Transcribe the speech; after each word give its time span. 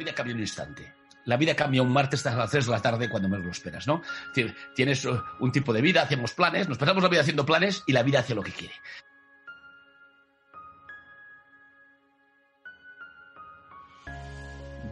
Vida 0.00 0.14
cambia 0.14 0.34
un 0.34 0.40
instante. 0.40 0.92
La 1.26 1.36
vida 1.36 1.54
cambia 1.54 1.82
un 1.82 1.92
martes 1.92 2.26
a 2.26 2.34
las 2.34 2.50
3 2.50 2.66
de 2.66 2.72
la 2.72 2.80
tarde 2.80 3.08
cuando 3.08 3.28
menos 3.28 3.44
lo 3.44 3.52
esperas, 3.52 3.86
¿no? 3.86 4.02
Tienes 4.74 5.04
uh, 5.04 5.20
un 5.40 5.52
tipo 5.52 5.72
de 5.72 5.82
vida, 5.82 6.02
hacemos 6.02 6.32
planes, 6.32 6.68
nos 6.68 6.78
pasamos 6.78 7.02
la 7.02 7.08
vida 7.08 7.20
haciendo 7.20 7.44
planes 7.46 7.84
y 7.86 7.92
la 7.92 8.02
vida 8.02 8.20
hace 8.20 8.34
lo 8.34 8.42
que 8.42 8.52
quiere. 8.52 8.74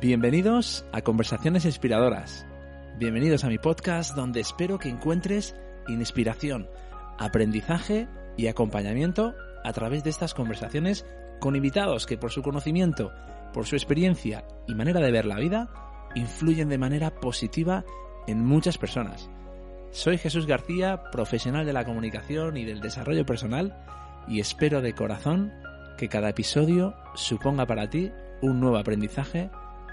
Bienvenidos 0.01 0.85
a 0.93 1.01
Conversaciones 1.01 1.65
Inspiradoras. 1.65 2.47
Bienvenidos 2.99 3.43
a 3.43 3.49
mi 3.49 3.59
podcast 3.59 4.15
donde 4.15 4.41
espero 4.41 4.79
que 4.79 4.91
encuentres 4.91 5.57
inspiración, 5.89 6.69
aprendizaje 7.19 8.07
y 8.37 8.47
acompañamiento 8.47 9.35
a 9.65 9.73
través 9.73 10.05
de 10.05 10.11
estas 10.11 10.35
conversaciones 10.35 11.05
con 11.41 11.57
invitados 11.57 12.07
que 12.07 12.19
por 12.19 12.31
su 12.31 12.43
conocimiento, 12.43 13.13
por 13.53 13.67
su 13.67 13.77
experiencia 13.77 14.45
y 14.67 14.75
manera 14.75 15.01
de 15.01 15.11
ver 15.11 15.25
la 15.25 15.39
vida, 15.39 15.69
influyen 16.15 16.69
de 16.69 16.79
manera 16.79 17.21
positiva 17.21 17.85
en 18.27 18.45
muchas 18.45 18.79
personas. 18.79 19.31
Soy 19.91 20.19
Jesús 20.19 20.47
García, 20.47 21.11
profesional 21.11 21.65
de 21.65 21.73
la 21.73 21.85
comunicación 21.85 22.57
y 22.57 22.65
del 22.65 22.81
desarrollo 22.81 23.25
personal, 23.25 23.77
y 24.27 24.41
espero 24.41 24.83
de 24.83 24.95
corazón 24.95 25.53
que 25.97 26.09
cada 26.09 26.29
episodio 26.29 26.95
suponga 27.15 27.67
para 27.67 27.89
ti 27.89 28.13
un 28.43 28.61
nuevo 28.61 28.77
aprendizaje 28.77 29.51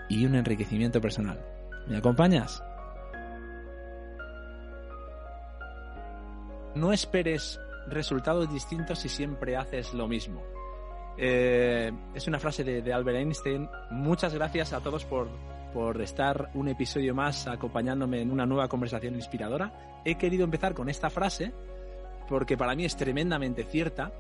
y 0.10 0.26
un 0.26 0.36
enriquecimiento 0.36 1.02
personal. 1.02 1.44
¿Me 1.88 1.98
acompañas? 1.98 2.62
No 6.76 6.92
esperes 6.92 7.60
resultados 7.88 8.52
distintos 8.52 9.00
si 9.00 9.10
siempre 9.10 9.56
haces 9.56 9.94
lo 9.94 10.08
mismo. 10.08 10.44
Eh, 11.18 11.92
es 12.14 12.28
una 12.28 12.40
frase 12.40 12.64
de, 12.64 12.94
Albert 12.94 13.18
Einstein. 13.18 13.70
Muchas 13.92 14.34
gracias 14.34 14.74
a 14.74 14.82
todos 14.82 15.06
por, 15.06 15.30
por 15.74 16.02
estar 16.02 16.50
un 16.54 16.68
episodio 16.68 17.16
más 17.16 17.48
acompañándome 17.48 18.22
en 18.22 18.32
una 18.32 18.46
nueva 18.46 18.68
conversación 18.68 19.16
inspiradora. 19.16 20.02
He 20.04 20.16
querido 20.16 20.44
empezar 20.44 20.74
con 20.74 20.90
esta 20.90 21.10
frase 21.10 21.52
porque 22.28 22.58
para 22.58 22.76
mí 22.76 22.86
es 22.86 22.96
tremendamente 22.96 23.64
cierta. 23.64 24.12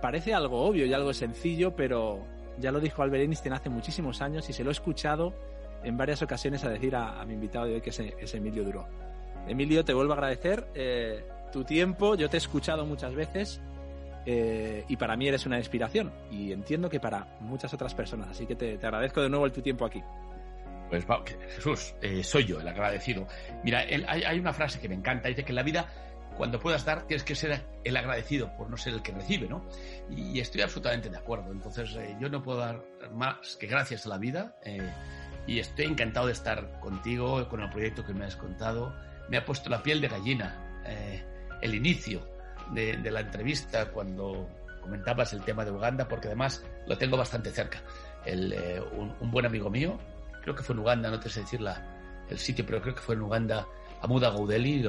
Parece 0.00 0.34
algo 0.34 0.62
obvio 0.62 0.86
y 0.86 0.92
algo 0.92 1.12
sencillo, 1.12 1.74
pero 1.74 2.24
ya 2.58 2.72
lo 2.72 2.80
dijo 2.80 3.02
Albert 3.02 3.22
Einstein 3.24 3.54
hace 3.54 3.70
muchísimos 3.70 4.20
años 4.20 4.48
y 4.48 4.52
se 4.52 4.64
lo 4.64 4.70
he 4.70 4.72
escuchado 4.72 5.34
en 5.82 5.96
varias 5.96 6.22
ocasiones 6.22 6.64
a 6.64 6.70
decir 6.70 6.94
a, 6.96 7.24
mi 7.24 7.34
invitado 7.34 7.66
de 7.66 7.74
hoy, 7.74 7.80
que 7.80 7.90
es, 7.90 8.00
es, 8.00 8.34
Emilio 8.34 8.64
Duró. 8.64 8.86
Emilio, 9.46 9.84
te 9.84 9.94
vuelvo 9.94 10.12
a 10.12 10.16
agradecer 10.16 10.66
eh, 10.74 11.24
tu 11.52 11.64
tiempo. 11.64 12.14
Yo 12.14 12.28
te 12.28 12.36
he 12.36 12.38
escuchado 12.38 12.84
muchas 12.84 13.14
veces 13.14 13.60
eh, 14.30 14.84
y 14.88 14.96
para 14.98 15.16
mí 15.16 15.26
eres 15.26 15.46
una 15.46 15.56
inspiración 15.56 16.12
y 16.30 16.52
entiendo 16.52 16.90
que 16.90 17.00
para 17.00 17.38
muchas 17.40 17.72
otras 17.72 17.94
personas. 17.94 18.28
Así 18.28 18.44
que 18.44 18.56
te, 18.56 18.76
te 18.76 18.86
agradezco 18.86 19.22
de 19.22 19.30
nuevo 19.30 19.46
el 19.46 19.52
tu 19.52 19.62
tiempo 19.62 19.86
aquí. 19.86 20.02
Pues 20.90 21.06
Jesús, 21.54 21.94
eh, 22.02 22.22
soy 22.22 22.44
yo 22.44 22.60
el 22.60 22.68
agradecido. 22.68 23.26
Mira, 23.64 23.82
el, 23.84 24.04
hay, 24.06 24.24
hay, 24.24 24.38
una 24.38 24.52
frase 24.52 24.80
que 24.80 24.88
me 24.90 24.96
encanta, 24.96 25.28
dice 25.28 25.44
que 25.44 25.52
en 25.52 25.56
la 25.56 25.62
vida, 25.62 25.86
cuando 26.36 26.60
puedas 26.60 26.84
dar, 26.84 27.06
tienes 27.06 27.24
que 27.24 27.34
ser 27.34 27.64
el 27.84 27.96
agradecido 27.96 28.54
por 28.54 28.68
no 28.68 28.76
ser 28.76 28.92
el 28.92 29.00
que 29.00 29.12
recibe, 29.12 29.48
¿no? 29.48 29.64
Y, 30.10 30.36
y 30.36 30.40
estoy 30.40 30.60
absolutamente 30.60 31.08
de 31.08 31.16
acuerdo. 31.16 31.50
Entonces, 31.50 31.96
eh, 31.96 32.14
yo 32.20 32.28
no 32.28 32.42
puedo 32.42 32.58
dar 32.58 32.84
más 33.14 33.56
que 33.56 33.66
gracias 33.66 34.04
a 34.04 34.10
la 34.10 34.18
vida. 34.18 34.58
Eh, 34.62 34.92
y 35.46 35.58
estoy 35.58 35.86
encantado 35.86 36.26
de 36.26 36.34
estar 36.34 36.78
contigo, 36.80 37.48
con 37.48 37.62
el 37.62 37.70
proyecto 37.70 38.04
que 38.04 38.12
me 38.12 38.26
has 38.26 38.36
contado. 38.36 38.94
Me 39.30 39.38
ha 39.38 39.46
puesto 39.46 39.70
la 39.70 39.82
piel 39.82 40.02
de 40.02 40.08
gallina. 40.08 40.82
el 41.62 41.74
inicio 41.74 42.37
de, 42.72 43.10
la 43.10 43.20
entrevista, 43.20 43.90
cuando 43.90 44.48
comentabas 44.80 45.32
el 45.32 45.42
tema 45.42 45.64
de 45.64 45.70
Uganda, 45.70 46.08
porque 46.08 46.28
además 46.28 46.64
lo 46.86 46.96
tengo 46.96 47.16
bastante 47.16 47.50
cerca. 47.50 47.82
El, 48.24 48.52
eh, 48.52 48.82
un, 48.92 49.30
buen 49.30 49.46
amigo 49.46 49.70
mío, 49.70 49.98
creo 50.42 50.54
que 50.54 50.62
fue 50.62 50.74
en 50.74 50.80
Uganda, 50.80 51.10
no 51.10 51.20
te 51.20 51.28
sé 51.28 51.40
decir 51.40 51.60
la, 51.60 51.82
el 52.28 52.38
sitio, 52.38 52.64
pero 52.66 52.80
creo 52.80 52.94
que 52.94 53.00
fue 53.00 53.14
en 53.14 53.22
Uganda, 53.22 53.66
Amuda 54.00 54.30
Gaudeli, 54.30 54.86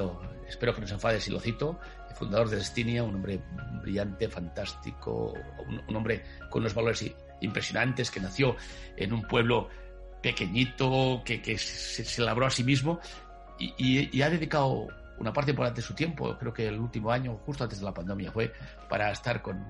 espero 0.48 0.74
que 0.74 0.80
no 0.80 0.86
se 0.86 0.94
enfade 0.94 1.20
si 1.20 1.30
lo 1.30 1.40
cito, 1.40 1.78
el 2.08 2.16
fundador 2.16 2.48
de 2.48 2.56
Destinia, 2.56 3.02
un 3.02 3.16
hombre 3.16 3.40
brillante, 3.82 4.28
fantástico, 4.28 5.34
un, 5.88 5.96
hombre 5.96 6.22
con 6.48 6.62
unos 6.62 6.74
valores 6.74 7.04
impresionantes, 7.40 8.10
que 8.10 8.20
nació 8.20 8.56
en 8.96 9.12
un 9.12 9.22
pueblo 9.22 9.68
pequeñito, 10.22 11.22
que, 11.24 11.40
que 11.40 11.56
se, 11.56 12.22
labró 12.22 12.46
a 12.46 12.50
sí 12.50 12.62
mismo 12.62 13.00
y 13.58 14.22
ha 14.22 14.30
dedicado 14.30 14.88
una 15.20 15.32
parte 15.32 15.50
importante 15.50 15.82
de 15.82 15.86
su 15.86 15.94
tiempo, 15.94 16.36
creo 16.38 16.52
que 16.52 16.66
el 16.66 16.78
último 16.78 17.12
año, 17.12 17.36
justo 17.44 17.64
antes 17.64 17.78
de 17.78 17.84
la 17.84 17.94
pandemia, 17.94 18.32
fue 18.32 18.52
para 18.88 19.12
estar 19.12 19.42
con, 19.42 19.64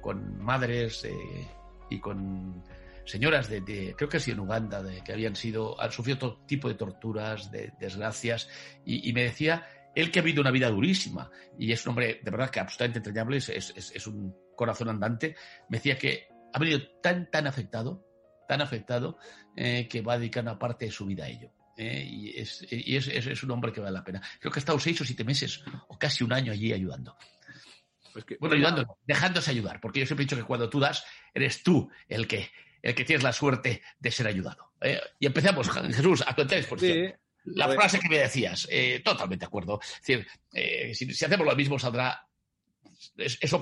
con 0.00 0.38
madres 0.42 1.04
eh, 1.04 1.48
y 1.88 2.00
con 2.00 2.62
señoras 3.04 3.48
de, 3.48 3.94
creo 3.96 4.08
que 4.08 4.16
ha 4.16 4.20
sido 4.20 4.34
en 4.34 4.40
Uganda, 4.40 4.82
de, 4.82 5.02
que 5.02 5.12
habían 5.12 5.36
sido, 5.36 5.80
han 5.80 5.92
sufrido 5.92 6.18
todo 6.18 6.40
tipo 6.46 6.68
de 6.68 6.74
torturas, 6.74 7.52
de 7.52 7.72
desgracias, 7.78 8.48
y, 8.84 9.12
me 9.12 9.22
decía, 9.22 9.64
él 9.94 10.10
que 10.10 10.18
ha 10.18 10.22
vivido 10.22 10.40
una 10.40 10.50
vida 10.50 10.68
durísima, 10.70 11.30
y 11.56 11.70
es 11.70 11.86
un 11.86 11.90
hombre 11.90 12.20
de 12.22 12.30
verdad 12.30 12.50
que 12.50 12.58
absolutamente 12.58 12.98
entrañable, 12.98 13.36
es, 13.36 13.48
es, 13.48 13.92
es 13.94 14.06
un 14.08 14.34
corazón 14.56 14.88
andante, 14.88 15.36
me 15.68 15.78
decía 15.78 15.96
que 15.96 16.26
ha 16.52 16.58
venido 16.58 16.80
tan, 17.00 17.30
tan 17.30 17.46
afectado, 17.46 18.04
tan 18.48 18.60
afectado, 18.60 19.18
eh, 19.54 19.86
que 19.88 20.02
va 20.02 20.14
a 20.14 20.18
dedicar 20.18 20.42
una 20.42 20.58
parte 20.58 20.86
de 20.86 20.90
su 20.90 21.06
vida 21.06 21.24
a 21.24 21.28
ello. 21.28 21.52
Eh, 21.76 22.06
y, 22.08 22.40
es, 22.40 22.66
y 22.70 22.96
es, 22.96 23.06
es, 23.08 23.26
es, 23.26 23.42
un 23.42 23.50
hombre 23.50 23.72
que 23.72 23.80
vale 23.80 23.92
la 23.92 24.04
pena. 24.04 24.22
Creo 24.40 24.50
que 24.50 24.58
ha 24.58 24.60
estado 24.60 24.78
seis 24.78 25.00
o 25.00 25.04
siete 25.04 25.24
meses 25.24 25.62
o 25.88 25.98
casi 25.98 26.24
un 26.24 26.32
año 26.32 26.52
allí 26.52 26.72
ayudando. 26.72 27.16
Pues 28.12 28.24
que, 28.24 28.38
bueno, 28.40 28.54
ayudando, 28.54 28.98
dejándose 29.06 29.50
ayudar, 29.50 29.78
porque 29.80 30.00
yo 30.00 30.06
siempre 30.06 30.22
he 30.22 30.26
dicho 30.26 30.36
que 30.36 30.44
cuando 30.44 30.70
tú 30.70 30.80
das, 30.80 31.04
eres 31.34 31.62
tú 31.62 31.90
el 32.08 32.26
que, 32.26 32.50
el 32.80 32.94
que 32.94 33.04
tienes 33.04 33.22
la 33.22 33.32
suerte 33.32 33.82
de 33.98 34.10
ser 34.10 34.26
ayudado. 34.26 34.72
Eh, 34.80 35.00
y 35.18 35.26
empezamos, 35.26 35.68
Jesús, 35.70 36.24
a 36.26 36.34
tu 36.34 36.42
exposición. 36.42 37.08
Sí. 37.08 37.14
La 37.44 37.68
frase 37.68 38.00
que 38.00 38.08
me 38.08 38.18
decías, 38.18 38.66
eh, 38.70 39.02
totalmente 39.04 39.44
de 39.44 39.46
acuerdo. 39.46 39.78
Es 39.82 40.00
decir, 40.00 40.26
eh, 40.52 40.94
si, 40.94 41.12
si, 41.12 41.24
hacemos 41.24 41.46
lo 41.46 41.54
mismo, 41.54 41.78
saldrá. 41.78 42.26
Es, 43.16 43.38
es, 43.40 43.52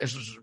es 0.00 0.38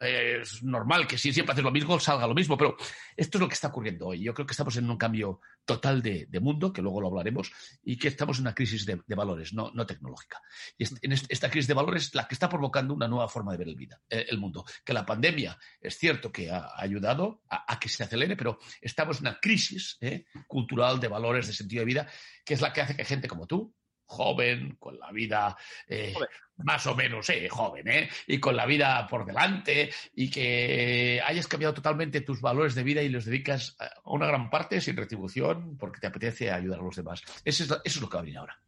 es 0.00 0.62
normal 0.62 1.06
que 1.06 1.18
si 1.18 1.32
siempre 1.32 1.52
haces 1.52 1.64
lo 1.64 1.70
mismo 1.70 2.00
salga 2.00 2.26
lo 2.26 2.34
mismo, 2.34 2.56
pero 2.56 2.76
esto 3.16 3.38
es 3.38 3.40
lo 3.40 3.48
que 3.48 3.54
está 3.54 3.68
ocurriendo 3.68 4.08
hoy. 4.08 4.22
Yo 4.22 4.32
creo 4.32 4.46
que 4.46 4.52
estamos 4.52 4.76
en 4.76 4.88
un 4.88 4.96
cambio 4.96 5.40
total 5.64 6.00
de, 6.00 6.26
de 6.26 6.40
mundo, 6.40 6.72
que 6.72 6.80
luego 6.80 7.00
lo 7.00 7.08
hablaremos, 7.08 7.52
y 7.82 7.96
que 7.96 8.08
estamos 8.08 8.38
en 8.38 8.44
una 8.44 8.54
crisis 8.54 8.86
de, 8.86 9.00
de 9.06 9.14
valores, 9.14 9.52
no, 9.52 9.70
no, 9.74 9.84
tecnológica. 9.86 10.40
Y 10.78 10.84
en 11.02 11.12
esta 11.12 11.50
crisis 11.50 11.68
de 11.68 11.74
valores 11.74 12.04
es 12.04 12.14
la 12.14 12.26
que 12.26 12.34
está 12.34 12.48
provocando 12.48 12.94
una 12.94 13.08
nueva 13.08 13.28
forma 13.28 13.52
de 13.52 13.58
ver 13.58 13.68
el, 13.68 13.76
vida, 13.76 14.00
eh, 14.08 14.26
el 14.28 14.38
mundo. 14.38 14.64
Que 14.84 14.92
la 14.92 15.04
pandemia 15.04 15.58
es 15.80 15.98
cierto 15.98 16.32
que 16.32 16.50
ha 16.50 16.70
ayudado 16.76 17.42
a, 17.50 17.72
a 17.72 17.78
que 17.78 17.88
se 17.88 18.02
acelere, 18.02 18.36
pero 18.36 18.58
estamos 18.80 19.18
en 19.18 19.28
una 19.28 19.38
crisis 19.38 19.98
eh, 20.00 20.24
cultural 20.46 20.98
de 20.98 21.08
valores, 21.08 21.46
de 21.46 21.52
sentido 21.52 21.80
de 21.80 21.86
vida, 21.86 22.08
que 22.44 22.54
es 22.54 22.60
la 22.60 22.72
que 22.72 22.80
hace 22.80 22.96
que 22.96 23.04
gente 23.04 23.28
como 23.28 23.46
tú, 23.46 23.74
joven, 24.10 24.76
con 24.78 24.98
la 24.98 25.12
vida 25.12 25.56
eh, 25.86 26.12
más 26.58 26.86
o 26.86 26.94
menos 26.94 27.30
eh, 27.30 27.48
joven, 27.48 27.88
¿eh? 27.88 28.08
y 28.26 28.38
con 28.38 28.56
la 28.56 28.66
vida 28.66 29.06
por 29.06 29.24
delante, 29.24 29.90
y 30.14 30.28
que 30.28 31.22
hayas 31.24 31.46
cambiado 31.46 31.74
totalmente 31.74 32.20
tus 32.20 32.40
valores 32.40 32.74
de 32.74 32.82
vida 32.82 33.02
y 33.02 33.08
los 33.08 33.24
dedicas 33.24 33.76
a 33.78 34.10
una 34.10 34.26
gran 34.26 34.50
parte 34.50 34.80
sin 34.80 34.96
retribución 34.96 35.78
porque 35.78 36.00
te 36.00 36.08
apetece 36.08 36.50
ayudar 36.50 36.80
a 36.80 36.82
los 36.82 36.96
demás. 36.96 37.22
Eso 37.44 37.64
es, 37.64 37.70
eso 37.70 37.80
es 37.84 38.00
lo 38.00 38.08
que 38.08 38.16
va 38.16 38.20
a 38.20 38.24
venir 38.24 38.38
ahora. 38.38 38.60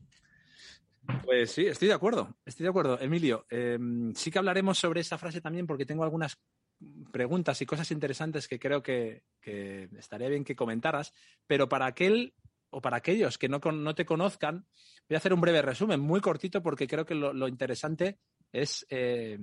Pues 1.25 1.51
sí, 1.51 1.67
estoy 1.67 1.89
de 1.89 1.95
acuerdo, 1.95 2.37
estoy 2.47 2.65
de 2.65 2.71
acuerdo. 2.71 3.01
Emilio, 3.01 3.45
eh, 3.51 3.79
sí 4.15 4.31
que 4.31 4.39
hablaremos 4.39 4.79
sobre 4.79 5.01
esa 5.01 5.19
frase 5.19 5.41
también 5.41 5.67
porque 5.67 5.85
tengo 5.85 6.05
algunas 6.05 6.39
preguntas 7.13 7.61
y 7.61 7.67
cosas 7.67 7.91
interesantes 7.91 8.47
que 8.47 8.61
creo 8.61 8.83
que, 8.83 9.25
que 9.41 9.89
estaría 9.99 10.29
bien 10.29 10.45
que 10.45 10.57
comentaras, 10.57 11.13
pero 11.47 11.69
para 11.69 11.87
aquel 11.87 12.35
o 12.73 12.81
para 12.81 12.97
aquellos 12.97 13.37
que 13.37 13.49
no, 13.49 13.59
no, 13.59 13.95
te 13.95 14.07
conozcan, 14.07 14.67
voy 15.13 15.17
a 15.17 15.19
hacer 15.19 15.35
un 15.35 15.43
breve 15.43 15.61
resumen, 15.61 16.01
muy 16.01 16.23
cortito, 16.23 16.63
porque 16.63 16.87
creo 16.87 17.05
que 17.05 17.15
lo, 17.15 17.47
interesante 17.47 18.19
es 18.51 18.87
eh, 18.89 19.39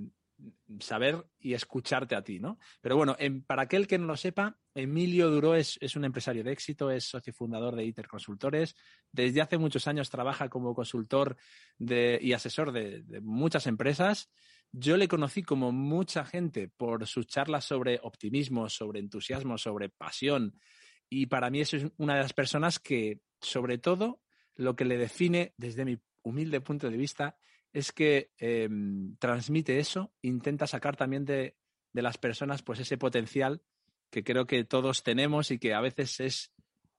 saber 0.80 1.24
y 1.40 1.54
escucharte 1.54 2.16
a 2.16 2.24
ti, 2.24 2.40
¿no? 2.40 2.58
Pero 2.82 2.98
bueno, 2.98 3.16
en, 3.20 3.44
para 3.44 3.62
aquel 3.62 3.86
que 3.86 4.00
no 4.00 4.08
lo 4.08 4.18
sepa, 4.18 4.58
Emilio 4.74 5.30
Duró 5.30 5.54
es, 5.54 5.78
un 5.96 6.06
empresario 6.06 6.44
de 6.44 6.54
éxito, 6.54 6.90
es 6.90 7.04
socio 7.04 7.34
fundador 7.34 7.76
de 7.76 7.86
ITER 7.86 8.08
Consultores. 8.08 8.76
Desde 9.12 9.42
hace 9.42 9.60
muchos 9.60 9.88
años 9.88 10.10
trabaja 10.10 10.50
como 10.50 10.74
consultor 10.74 11.38
y 11.78 12.34
asesor 12.34 12.72
de, 12.72 13.04
muchas 13.22 13.68
empresas. 13.68 14.32
yo 14.72 14.98
le 14.98 15.08
conocí 15.08 15.44
como 15.44 15.72
mucha 15.72 16.26
gente 16.26 16.68
por 16.68 17.06
sus 17.06 17.28
charlas 17.28 17.64
sobre 17.64 18.00
optimismo, 18.02 18.70
sobre 18.70 19.02
entusiasmo, 19.02 19.60
sobre 19.60 19.90
pasión. 19.90 20.60
Y 21.08 21.28
para 21.28 21.52
mí 21.52 21.62
es 21.62 21.76
una 21.98 22.16
de 22.16 22.24
las 22.24 22.34
personas 22.34 22.80
que, 22.80 23.22
sobre 23.40 23.78
todo, 23.78 24.20
lo 24.60 24.76
que 24.76 24.84
le 24.84 24.98
define 24.98 25.54
desde 25.58 25.86
mi 25.86 26.00
humilde 26.22 26.60
punto 26.60 26.90
de 26.90 26.98
vista 26.98 27.38
es 27.72 27.94
que 27.94 28.32
em, 28.38 29.16
transmite 29.18 29.80
eso, 29.80 30.12
intenta 30.22 30.68
sacar 30.68 30.98
también 30.98 31.24
de, 31.24 31.56
de, 31.94 32.02
las 32.02 32.18
personas 32.18 32.62
pues 32.62 32.80
ese 32.80 32.98
potencial 32.98 33.62
que 34.10 34.24
creo 34.24 34.46
que 34.46 34.66
todos 34.66 35.04
tenemos 35.04 35.52
y 35.52 35.60
que 35.60 35.74
a 35.74 35.80
veces 35.80 36.20
es 36.20 36.52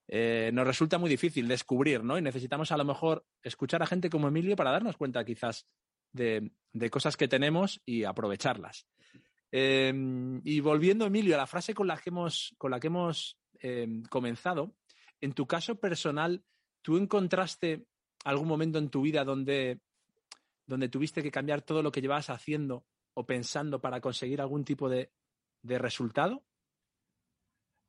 eh, 0.07 0.49
nos 0.53 0.65
resulta 0.65 0.97
muy 0.97 1.09
difícil 1.09 1.47
descubrir, 1.47 2.03
¿no? 2.03 2.17
Y 2.17 2.21
necesitamos 2.21 2.71
a 2.71 2.77
lo 2.77 2.83
mejor 2.83 3.25
escuchar 3.43 3.83
a 3.83 3.87
gente 3.87 4.09
como 4.09 4.27
Emilio 4.27 4.55
para 4.55 4.71
darnos 4.71 4.97
cuenta 4.97 5.23
quizás 5.23 5.67
de, 6.11 6.51
cosas 6.89 7.15
que 7.15 7.27
tenemos 7.27 7.81
y 7.85 8.03
aprovecharlas. 8.05 8.87
Em, 9.51 10.41
y 10.43 10.59
volviendo, 10.61 11.05
Emilio, 11.05 11.35
a 11.35 11.37
la 11.37 11.47
frase 11.47 11.73
con 11.73 11.87
la 11.87 11.97
que 11.97 12.09
hemos, 12.09 12.55
con 12.57 12.71
la 12.71 12.79
que 12.79 12.87
hemos 12.87 13.37
em, 13.59 14.03
comenzado, 14.03 14.75
en 15.21 15.33
tu 15.33 15.45
caso 15.45 15.79
personal, 15.79 16.43
¿tú 16.81 16.97
encontraste 16.97 17.85
algún 18.23 18.47
momento 18.47 18.77
en 18.77 18.89
tu 18.89 19.01
vida 19.01 19.23
donde, 19.23 19.79
donde 20.65 20.89
tuviste 20.89 21.23
que 21.23 21.31
cambiar 21.31 21.61
todo 21.61 21.81
lo 21.81 21.91
que 21.91 22.01
llevabas 22.01 22.29
haciendo 22.29 22.85
o 23.13 23.25
pensando 23.25 23.81
para 23.81 24.01
conseguir 24.01 24.41
algún 24.41 24.63
tipo 24.63 24.89
de, 24.89 25.11
resultado? 25.63 26.43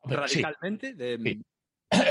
Radicalmente. 0.05 0.95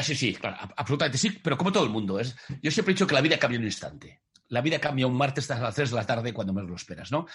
Sí, 0.04 0.13
sí, 0.13 0.36
claro, 0.36 0.57
absolutamente 0.78 1.18
sí, 1.18 1.31
pero 1.44 1.57
como 1.57 1.72
todo 1.72 1.83
el 1.83 1.89
mundo. 1.89 2.19
Es, 2.19 2.36
yo 2.62 2.69
siempre 2.69 2.92
he 2.92 2.94
dicho 2.94 3.07
que 3.07 3.16
la 3.16 3.22
vida 3.22 3.39
cambia 3.39 3.56
en 3.56 3.63
un 3.63 3.68
instante. 3.68 4.22
La 4.51 4.62
vida 4.62 4.80
cambia 4.80 5.07
un 5.07 5.15
martes 5.15 5.50
a 5.50 5.59
las 5.59 5.75
3 5.75 5.89
de 5.89 5.95
la 5.95 6.06
tarde 6.06 6.33
cuando 6.33 6.53
menos 6.53 6.69
lo 6.69 6.75
esperas, 6.75 7.12
¿no? 7.12 7.25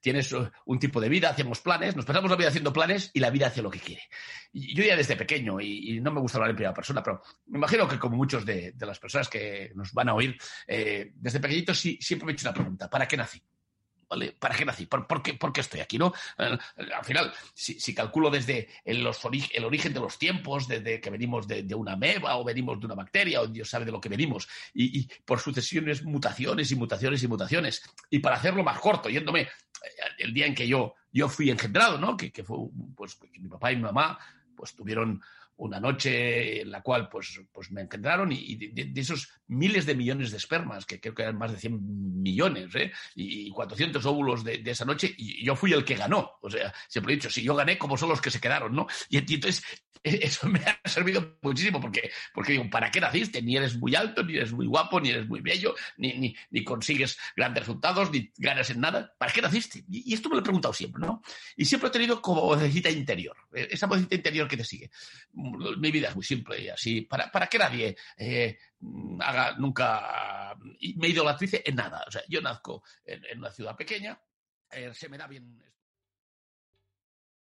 Tienes 0.00 0.32
uh, 0.32 0.48
un 0.66 0.78
tipo 0.78 1.00
de 1.00 1.08
vida, 1.08 1.30
hacemos 1.30 1.60
planes, 1.60 1.96
nos 1.96 2.04
pasamos 2.04 2.30
la 2.30 2.36
vida 2.36 2.48
haciendo 2.48 2.72
planes 2.72 3.10
y 3.12 3.20
la 3.20 3.30
vida 3.30 3.48
hace 3.48 3.60
lo 3.60 3.70
que 3.70 3.80
quiere. 3.80 4.02
Yo 4.52 4.84
ya 4.84 4.96
desde 4.96 5.16
pequeño, 5.16 5.60
y, 5.60 6.00
no 6.00 6.12
me 6.12 6.20
gusta 6.20 6.38
hablar 6.38 6.50
en 6.50 6.56
primera 6.56 6.74
persona, 6.74 7.02
pero 7.02 7.22
me 7.46 7.58
imagino 7.58 7.88
que 7.88 7.98
como 7.98 8.16
muchos 8.16 8.44
de, 8.44 8.74
las 8.78 8.98
personas 8.98 9.28
que 9.28 9.72
nos 9.74 9.92
van 9.92 10.08
a 10.08 10.14
oír, 10.14 10.36
eh, 10.66 11.10
desde 11.14 11.40
pequeñito 11.40 11.74
sí, 11.74 11.98
siempre 12.00 12.26
me 12.26 12.32
he 12.32 12.34
hecho 12.34 12.48
una 12.48 12.54
pregunta, 12.54 12.88
¿para 12.88 13.08
qué 13.08 13.16
nací? 13.16 13.42
¿Para 14.38 14.54
qué 14.54 14.64
nací? 14.64 14.86
¿Por, 14.86 15.22
qué, 15.22 15.60
estoy 15.60 15.80
aquí? 15.80 15.98
¿no? 15.98 16.12
Eh, 16.38 16.56
al 16.94 17.04
final, 17.04 17.32
si, 17.54 17.94
calculo 17.94 18.30
desde 18.30 18.68
el, 18.84 19.06
origen 19.06 19.92
de 19.92 20.00
los 20.00 20.18
tiempos, 20.18 20.68
desde 20.68 21.00
que 21.00 21.10
venimos 21.10 21.46
de, 21.46 21.74
una 21.74 21.96
meba 21.96 22.36
o 22.36 22.44
venimos 22.44 22.78
de 22.80 22.86
una 22.86 22.94
bacteria, 22.94 23.40
o 23.40 23.46
Dios 23.46 23.68
sabe 23.68 23.84
de 23.84 23.92
lo 23.92 24.00
que 24.00 24.08
venimos, 24.08 24.48
y, 24.72 25.06
por 25.24 25.40
sucesiones, 25.40 26.02
mutaciones 26.02 26.70
y 26.70 26.76
mutaciones 26.76 27.22
y 27.22 27.28
mutaciones, 27.28 27.82
y 28.10 28.18
para 28.18 28.36
hacerlo 28.36 28.62
más 28.62 28.78
corto, 28.78 29.08
yéndome 29.08 29.42
eh, 29.42 29.48
el 30.18 30.32
día 30.32 30.46
en 30.46 30.54
que 30.54 30.66
yo, 30.66 30.94
yo 31.12 31.28
fui 31.28 31.50
engendrado, 31.50 31.98
¿no? 31.98 32.16
Que, 32.16 32.30
fue, 32.44 32.56
pues, 32.94 33.16
que 33.16 33.40
mi 33.40 33.48
papá 33.48 33.72
y 33.72 33.76
mi 33.76 33.82
mamá 33.82 34.18
pues 34.54 34.74
tuvieron 34.74 35.20
una 35.56 35.80
noche 35.80 36.62
en 36.62 36.70
la 36.70 36.82
cual 36.82 37.08
pues, 37.08 37.40
pues 37.52 37.70
me 37.70 37.82
engendraron 37.82 38.32
y, 38.32 38.56
de, 38.56 39.00
esos 39.00 39.28
miles 39.46 39.86
de 39.86 39.94
millones 39.94 40.30
de 40.30 40.36
espermas, 40.36 40.84
que 40.84 41.00
creo 41.00 41.14
que 41.14 41.22
eran 41.22 41.38
más 41.38 41.52
de 41.52 41.58
100 41.58 42.22
millones, 42.22 42.74
¿eh? 42.74 42.92
y 43.14 43.50
400 43.50 44.04
óvulos 44.06 44.44
de, 44.44 44.62
esa 44.64 44.84
noche, 44.84 45.14
y 45.16 45.44
yo 45.44 45.54
fui 45.54 45.72
el 45.72 45.84
que 45.84 45.94
ganó. 45.94 46.32
O 46.40 46.50
sea, 46.50 46.72
siempre 46.88 47.12
he 47.12 47.16
dicho, 47.16 47.30
si 47.30 47.42
yo 47.42 47.54
gané, 47.54 47.78
como 47.78 47.96
son 47.96 48.08
los 48.08 48.20
que 48.20 48.30
se 48.30 48.40
quedaron, 48.40 48.74
¿no? 48.74 48.86
Y, 49.08 49.18
entonces 49.18 49.64
eso 50.02 50.48
me 50.48 50.60
ha 50.60 50.88
servido 50.88 51.38
muchísimo 51.42 51.80
porque, 51.80 52.10
porque 52.32 52.52
digo, 52.52 52.68
¿para 52.70 52.90
qué 52.90 53.00
naciste? 53.00 53.42
Ni 53.42 53.56
eres 53.56 53.76
muy 53.76 53.94
alto, 53.94 54.22
ni 54.22 54.36
eres 54.36 54.52
muy 54.52 54.66
guapo, 54.66 55.00
ni 55.00 55.10
eres 55.10 55.26
muy 55.26 55.40
bello, 55.40 55.74
ni, 55.96 56.34
ni, 56.50 56.64
consigues 56.64 57.18
grandes 57.36 57.62
resultados, 57.64 58.10
ni 58.10 58.32
ganas 58.36 58.70
en 58.70 58.80
nada. 58.80 59.14
¿Para 59.18 59.32
qué 59.32 59.42
naciste? 59.42 59.84
Y, 59.88 60.14
esto 60.14 60.28
me 60.28 60.36
lo 60.36 60.40
he 60.40 60.44
preguntado 60.44 60.72
siempre, 60.74 61.06
¿no? 61.06 61.22
Y 61.56 61.64
siempre 61.64 61.88
he 61.88 61.92
tenido 61.92 62.20
como 62.20 62.42
vocecita 62.42 62.90
interior, 62.90 63.36
eh, 63.54 63.68
esa 63.70 63.86
vocecita 63.86 64.14
interior 64.14 64.48
que 64.48 64.56
te 64.56 64.64
sigue 64.64 64.90
mi 65.32 65.90
vida 65.90 66.08
es 66.08 66.14
muy 66.14 66.24
simple 66.24 66.70
así, 66.70 67.02
para, 67.02 67.30
para 67.30 67.46
que 67.46 67.58
nadie 67.58 67.96
eh, 68.16 68.58
haga 69.20 69.56
nunca, 69.56 70.56
me 70.96 71.08
idolatrice 71.08 71.62
en 71.64 71.76
nada. 71.76 72.04
O 72.06 72.10
sea, 72.10 72.22
yo 72.28 72.40
nazco 72.40 72.82
en, 73.04 73.38
una 73.38 73.50
ciudad 73.50 73.76
pequeña, 73.76 74.18
eh, 74.70 74.92
se 74.94 75.08
me 75.08 75.18
da 75.18 75.26
bien. 75.26 75.62